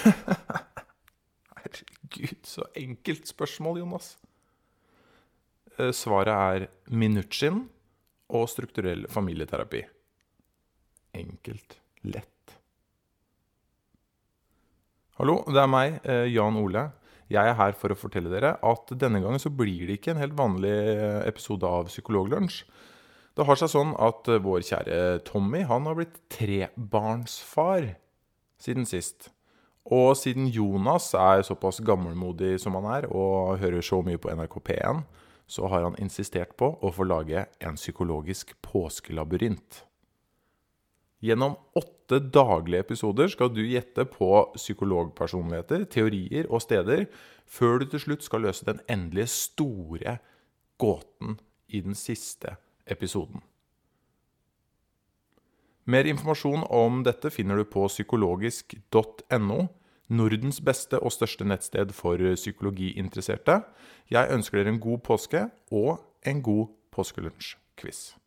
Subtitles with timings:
[1.60, 4.14] Herregud, så enkelt spørsmål, Jonas.
[5.78, 7.64] Eh, Svaret er minuttskinn
[8.36, 9.82] og strukturell familieterapi.
[11.20, 11.78] Enkelt.
[12.06, 12.54] Lett.
[15.20, 16.86] Hallo, det er meg, eh, Jan Ole.
[17.30, 20.22] Jeg er her for å fortelle dere at denne gangen så blir det ikke en
[20.22, 22.64] helt vanlig eh, episode av Psykologlunsj.
[23.36, 27.92] Det har seg sånn at vår kjære Tommy han har blitt trebarnsfar
[28.60, 29.30] siden sist.
[29.88, 34.58] Og siden Jonas er såpass gammelmodig som han er, og hører så mye på NRK
[34.68, 35.04] P1,
[35.50, 39.84] så har han insistert på å få lage en psykologisk påskelabyrint.
[41.20, 47.08] Gjennom åtte daglige episoder skal du gjette på psykologpersonligheter, teorier og steder,
[47.44, 50.16] før du til slutt skal løse den endelige store
[50.80, 51.36] gåten
[51.68, 52.56] i den siste
[52.88, 53.42] episoden.
[55.90, 59.58] Mer informasjon om dette finner du på psykologisk.no,
[60.10, 63.60] Nordens beste og største nettsted for psykologiinteresserte.
[64.10, 68.19] Jeg ønsker dere en god påske og en god påskelunsj-quiz.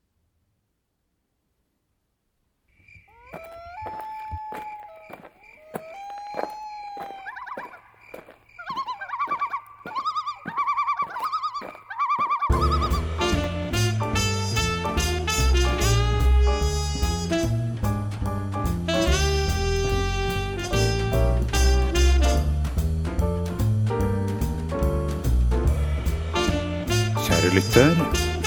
[27.53, 27.91] Lytter,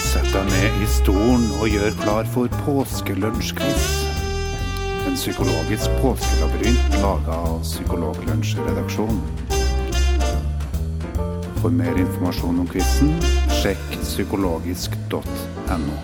[0.02, 3.84] sett deg ned i stolen og gjør klar for påskelunsjquiz.
[5.06, 9.22] En psykologisk påskelabyrint laga av Psykologlunsjredaksjonen.
[11.60, 13.14] For mer informasjon om quizen,
[13.60, 16.02] sjekk psykologisk.no.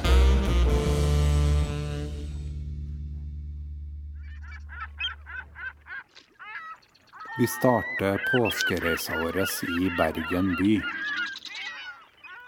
[7.41, 10.77] Vi starter påskereisa vår i Bergen by.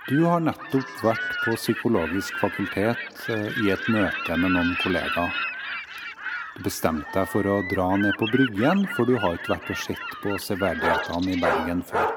[0.05, 5.39] Du har nettopp vært på Psykologisk fakultet eh, i et møte med noen kollegaer.
[6.59, 9.81] Du bestemte deg for å dra ned på Bryggen, for du har ikke vært og
[9.81, 12.13] sett på severdighetene i Bergen før.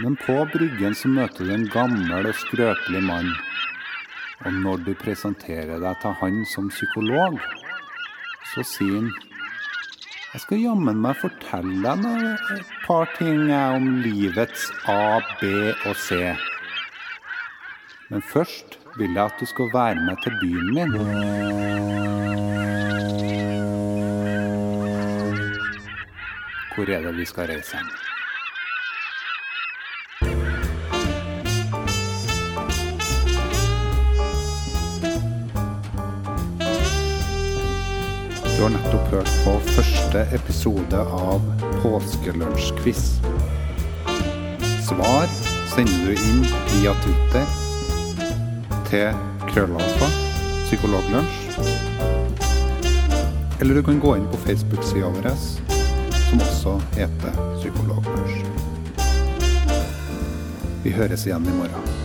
[0.00, 3.28] Men på Bryggen så møter du en gammel og skrøpelig mann.
[4.46, 7.36] Og når du presenterer deg til han som psykolog,
[8.54, 9.12] så sier han
[10.30, 16.20] jeg skal jammen meg fortelle deg et par ting om livets A, B og C.
[18.10, 20.94] Men først vil jeg at du skal være med til byen min.
[26.76, 28.09] Hvor er det vi skal reise hen?
[38.60, 41.44] Du har nettopp hørt på første episode av
[41.80, 43.04] Påskelunsjquiz.
[44.84, 45.30] Svar
[45.70, 46.42] sender du inn
[46.74, 47.46] via Twitter
[48.90, 49.16] til
[49.48, 50.10] krøllalfa
[50.66, 51.38] psykologlunsj.
[53.62, 55.30] Eller du kan gå inn på Facebook-sida vår,
[56.26, 58.44] som også heter Psykologlunsj.
[60.84, 61.99] Vi høres igjen i morgen.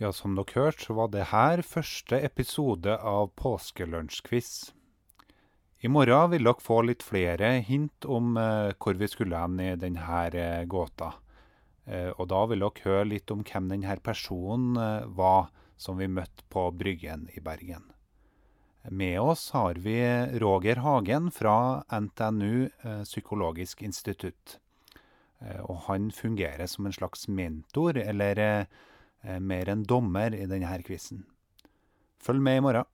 [0.00, 4.70] Ja, som dere hørte, så var det her første episode av Påskelunsjquiz.
[5.84, 9.74] I morgen vil dere få litt flere hint om eh, hvor vi skulle hen i
[9.76, 11.10] denne eh, gåta.
[11.84, 14.80] Eh, og da vil dere høre litt om hvem denne personen
[15.20, 17.90] var som vi møtte på Bryggen i Bergen.
[18.88, 20.00] Med oss har vi
[20.40, 22.70] Roger Hagen fra NTNU
[23.04, 24.62] Psykologisk institutt.
[25.68, 28.64] Og han fungerer som en slags mentor, eller
[29.40, 31.24] mer en dommer i denne quizen.
[32.20, 32.88] Følg med i morgen.